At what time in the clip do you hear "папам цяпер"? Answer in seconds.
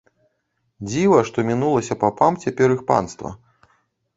2.05-2.67